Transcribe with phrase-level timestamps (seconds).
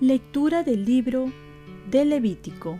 [0.00, 1.30] Lectura del libro
[1.90, 2.78] de Levítico.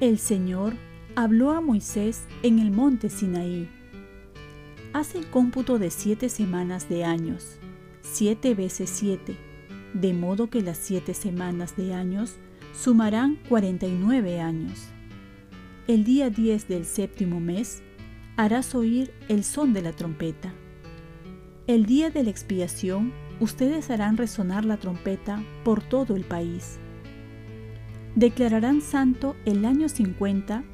[0.00, 0.74] El Señor
[1.14, 3.68] habló a Moisés en el monte Sinaí.
[4.92, 7.60] Haz el cómputo de siete semanas de años,
[8.02, 9.36] siete veces siete,
[9.94, 12.36] de modo que las siete semanas de años
[12.72, 14.88] sumarán cuarenta y nueve años.
[15.86, 17.82] El día diez del séptimo mes
[18.36, 20.52] harás oír el son de la trompeta.
[21.66, 26.78] El día de la expiación ustedes harán resonar la trompeta por todo el país.
[28.14, 30.64] Declararán santo el año 50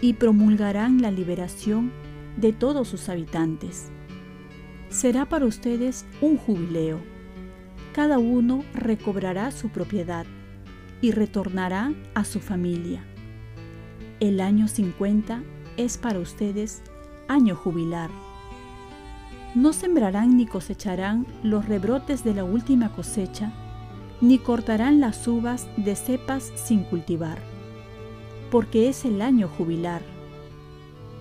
[0.00, 1.92] y promulgarán la liberación
[2.36, 3.90] de todos sus habitantes.
[4.88, 7.00] Será para ustedes un jubileo.
[7.92, 10.26] Cada uno recobrará su propiedad
[11.00, 13.02] y retornará a su familia.
[14.20, 15.42] El año 50
[15.76, 16.82] es para ustedes
[17.28, 18.10] año jubilar
[19.54, 23.52] no sembrarán ni cosecharán los rebrotes de la última cosecha,
[24.20, 27.38] ni cortarán las uvas de cepas sin cultivar,
[28.50, 30.02] porque es el año jubilar.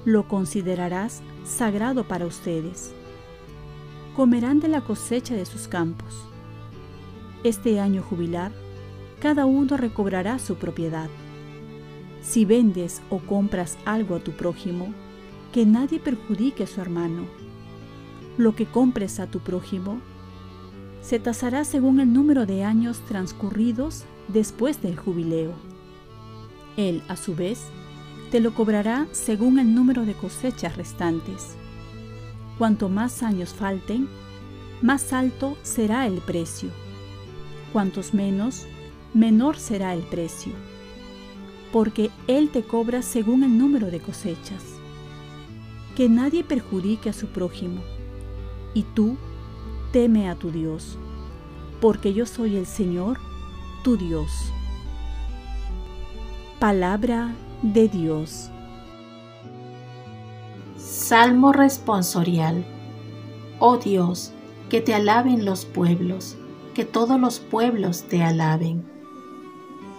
[0.05, 2.93] Lo considerarás sagrado para ustedes.
[4.15, 6.27] Comerán de la cosecha de sus campos.
[7.43, 8.51] Este año jubilar,
[9.19, 11.09] cada uno recobrará su propiedad.
[12.21, 14.93] Si vendes o compras algo a tu prójimo,
[15.51, 17.25] que nadie perjudique su hermano
[18.39, 19.99] lo que compres a tu prójimo,
[21.01, 25.51] se tasará según el número de años transcurridos después del jubileo.
[26.77, 27.65] Él, a su vez,
[28.31, 31.57] te lo cobrará según el número de cosechas restantes.
[32.57, 34.07] Cuanto más años falten,
[34.81, 36.69] más alto será el precio.
[37.71, 38.65] Cuantos menos,
[39.13, 40.53] menor será el precio.
[41.71, 44.63] Porque Él te cobra según el número de cosechas.
[45.95, 47.81] Que nadie perjudique a su prójimo
[48.73, 49.17] y tú
[49.91, 50.97] teme a tu Dios,
[51.81, 53.19] porque yo soy el Señor,
[53.83, 54.31] tu Dios.
[56.59, 58.49] Palabra de Dios.
[60.77, 62.63] Salmo responsorial.
[63.59, 64.31] Oh Dios,
[64.69, 66.37] que te alaben los pueblos,
[66.79, 68.85] que todos los pueblos te alaben.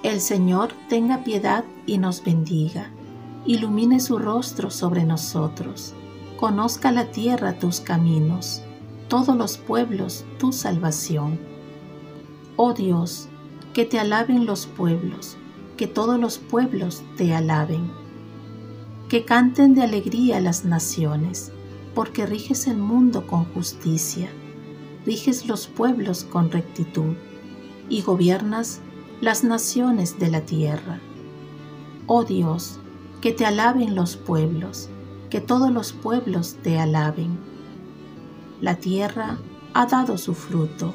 [0.03, 2.91] El Señor tenga piedad y nos bendiga,
[3.45, 5.93] ilumine su rostro sobre nosotros
[6.39, 8.63] conozca la tierra tus caminos,
[9.09, 11.39] todos los pueblos tu salvación.
[12.57, 13.29] Oh Dios,
[13.75, 15.37] que te alaben los pueblos,
[15.77, 17.91] que todos los pueblos te alaben.
[19.11, 21.53] Que canten de alegría las naciones,
[21.95, 24.31] porque riges el mundo con justicia,
[25.11, 27.17] riges los pueblos con rectitud,
[27.89, 28.81] y gobiernas
[29.21, 31.01] las naciones de la tierra.
[32.07, 32.79] Oh Dios,
[33.21, 34.89] que te alaben los pueblos,
[35.29, 37.37] que todos los pueblos te alaben.
[38.61, 39.39] La tierra
[39.75, 40.95] ha dado su fruto,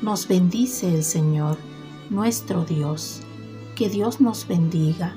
[0.00, 1.58] nos bendice el Señor,
[2.08, 3.20] nuestro Dios.
[3.76, 5.14] Que Dios nos bendiga,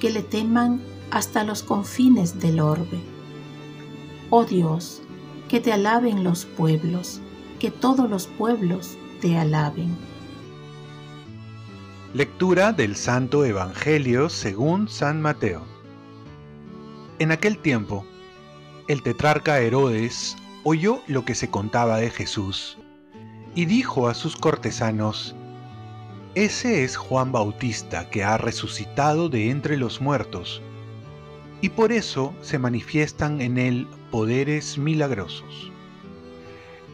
[0.00, 0.80] que le teman
[1.12, 3.00] hasta los confines del orbe.
[4.30, 5.00] Oh Dios,
[5.48, 7.20] que te alaben los pueblos,
[7.64, 9.96] que todos los pueblos te alaben.
[12.12, 15.62] Lectura del Santo Evangelio según San Mateo.
[17.18, 18.04] En aquel tiempo,
[18.86, 22.76] el tetrarca Herodes oyó lo que se contaba de Jesús
[23.54, 25.34] y dijo a sus cortesanos,
[26.34, 30.60] Ese es Juan Bautista que ha resucitado de entre los muertos,
[31.62, 35.72] y por eso se manifiestan en él poderes milagrosos.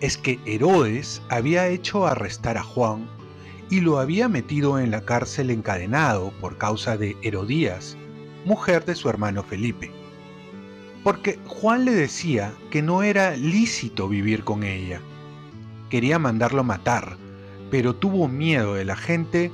[0.01, 3.09] Es que Herodes había hecho arrestar a Juan
[3.71, 7.97] y lo había metido en la cárcel encadenado por causa de Herodías,
[8.45, 9.93] mujer de su hermano Felipe
[11.03, 15.01] porque Juan le decía que no era lícito vivir con ella.
[15.89, 17.17] Quería mandarlo matar,
[17.71, 19.51] pero tuvo miedo de la gente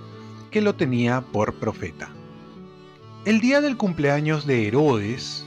[0.51, 2.11] que lo tenía por profeta.
[3.25, 5.47] El día del cumpleaños de Herodes,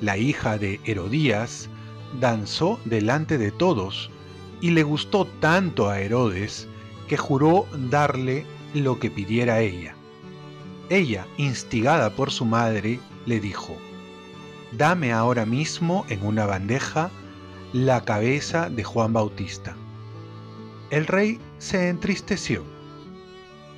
[0.00, 1.68] la hija de Herodías,
[2.20, 4.10] danzó delante de todos
[4.60, 6.68] y le gustó tanto a Herodes
[7.08, 9.94] que juró darle lo que pidiera ella.
[10.88, 13.76] Ella, instigada por su madre, le dijo,
[14.72, 17.10] dame ahora mismo en una bandeja
[17.72, 19.76] la cabeza de Juan Bautista.
[20.90, 22.62] El rey se entristeció,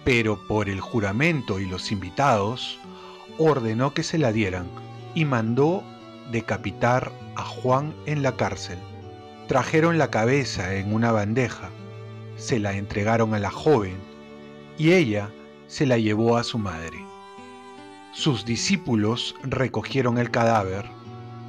[0.05, 2.79] pero por el juramento y los invitados,
[3.39, 4.67] ordenó que se la dieran
[5.15, 5.83] y mandó
[6.31, 8.79] decapitar a Juan en la cárcel.
[9.49, 11.71] Trajeron la cabeza en una bandeja,
[12.37, 13.97] se la entregaron a la joven
[14.77, 15.31] y ella
[15.69, 16.99] se la llevó a su madre.
[18.13, 20.85] Sus discípulos recogieron el cadáver,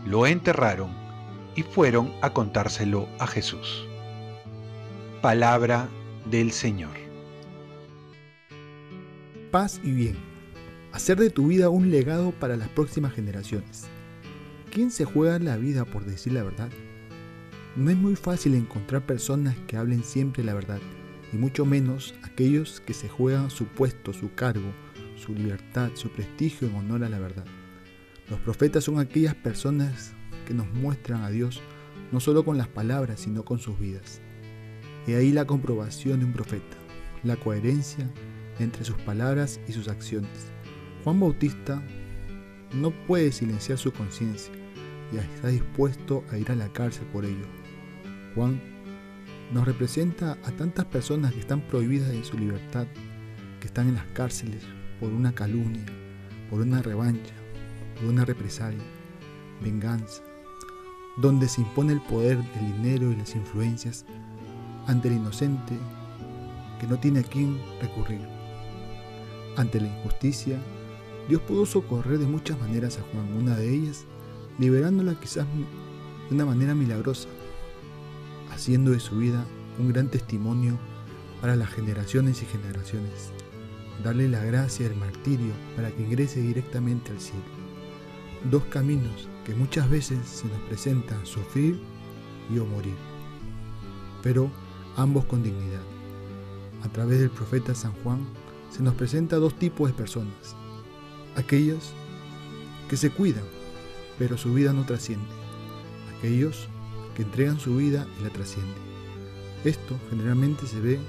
[0.05, 0.91] lo enterraron
[1.57, 3.85] y fueron a contárselo a Jesús.
[5.21, 5.89] Palabra
[6.31, 6.95] del Señor.
[9.51, 10.15] Paz y bien.
[10.93, 13.87] Hacer de tu vida un legado para las próximas generaciones.
[14.71, 16.69] ¿Quién se juega la vida por decir la verdad?
[17.75, 20.79] No es muy fácil encontrar personas que hablen siempre la verdad,
[21.31, 24.73] y mucho menos aquellos que se juegan su puesto, su cargo,
[25.15, 27.45] su libertad, su prestigio en honor a la verdad.
[28.29, 30.13] Los profetas son aquellas personas
[30.47, 31.61] que nos muestran a Dios
[32.11, 34.21] no solo con las palabras, sino con sus vidas.
[35.07, 36.77] Y ahí la comprobación de un profeta,
[37.23, 38.09] la coherencia
[38.59, 40.51] entre sus palabras y sus acciones.
[41.03, 41.81] Juan Bautista
[42.73, 44.53] no puede silenciar su conciencia
[45.13, 47.58] y está dispuesto a ir a la cárcel por ello.
[48.35, 48.61] Juan
[49.51, 52.87] nos representa a tantas personas que están prohibidas de su libertad,
[53.59, 54.63] que están en las cárceles
[54.99, 55.85] por una calumnia,
[56.49, 57.33] por una revancha,
[57.95, 58.83] por una represalia,
[59.61, 60.21] venganza,
[61.17, 64.05] donde se impone el poder, el dinero y las influencias
[64.87, 65.77] ante el inocente
[66.79, 68.21] que no tiene a quién recurrir.
[69.57, 70.59] Ante la injusticia,
[71.27, 74.05] Dios pudo socorrer de muchas maneras a Juan, una de ellas
[74.57, 75.45] liberándola quizás
[76.29, 77.29] de una manera milagrosa,
[78.59, 79.45] haciendo de su vida
[79.79, 80.77] un gran testimonio
[81.39, 83.31] para las generaciones y generaciones,
[84.03, 87.45] darle la gracia del martirio para que ingrese directamente al cielo.
[88.51, 91.79] Dos caminos que muchas veces se nos presentan sufrir
[92.53, 92.97] y o morir,
[94.21, 94.51] pero
[94.97, 95.85] ambos con dignidad.
[96.83, 98.27] A través del profeta San Juan
[98.71, 100.57] se nos presenta dos tipos de personas,
[101.37, 101.93] aquellos
[102.89, 103.45] que se cuidan,
[104.17, 105.27] pero su vida no trasciende,
[106.17, 106.67] aquellos
[107.15, 108.75] que entregan su vida y la trascienden.
[109.63, 110.99] Esto generalmente se ve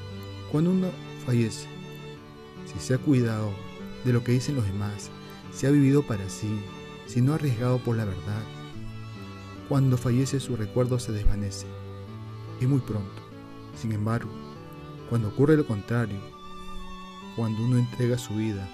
[0.51, 0.89] cuando uno
[1.25, 1.69] fallece.
[2.67, 3.51] Si se ha cuidado
[4.05, 5.11] de lo que dicen los demás,
[5.53, 6.61] si ha vivido para sí,
[7.07, 8.43] si no ha arriesgado por la verdad,
[9.69, 11.67] cuando fallece su recuerdo se desvanece.
[12.61, 13.23] Y muy pronto.
[13.81, 14.31] Sin embargo,
[15.09, 16.21] cuando ocurre lo contrario,
[17.37, 18.69] cuando uno entrega su vida,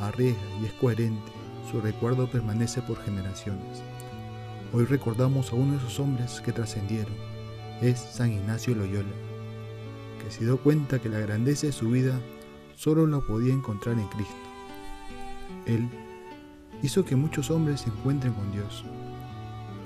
[0.00, 1.32] arriesga y es coherente,
[1.70, 3.82] su recuerdo permanece por generaciones.
[4.72, 7.12] Hoy recordamos a uno de esos hombres que trascendieron,
[7.80, 9.08] es San Ignacio Loyola,
[10.22, 12.20] que se dio cuenta que la grandeza de su vida
[12.76, 14.36] solo la podía encontrar en Cristo.
[15.66, 15.88] Él
[16.84, 18.84] hizo que muchos hombres se encuentren con Dios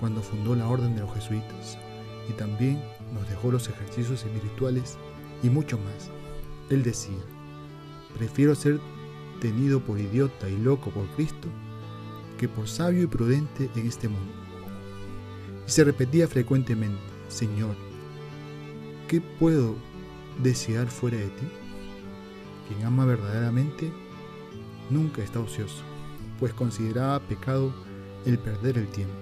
[0.01, 1.79] cuando fundó la Orden de los Jesuitas
[2.29, 2.79] y también
[3.15, 4.99] nos dejó los ejercicios espirituales
[5.43, 6.11] y mucho más.
[6.69, 7.17] Él decía,
[8.19, 8.79] prefiero ser
[9.41, 11.49] tenido por idiota y loco por Cristo
[12.37, 14.44] que por sabio y prudente en este mundo.
[15.67, 17.75] Y se repetía frecuentemente, Señor,
[19.09, 19.75] ¿qué puedo
[20.43, 21.47] desear fuera de ti?
[22.69, 23.93] Quien ama verdaderamente
[24.91, 25.83] nunca está ocioso,
[26.39, 27.75] pues consideraba pecado
[28.27, 29.15] el perder el tiempo.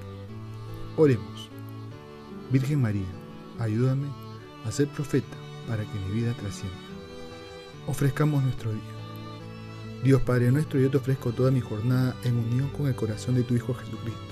[0.96, 1.48] Oremos.
[2.50, 3.06] Virgen María,
[3.58, 4.08] ayúdame
[4.64, 5.36] a ser profeta
[5.66, 6.76] para que mi vida trascienda.
[7.86, 8.82] Ofrezcamos nuestro día.
[10.04, 13.44] Dios Padre nuestro, yo te ofrezco toda mi jornada en unión con el corazón de
[13.44, 14.31] tu Hijo Jesucristo,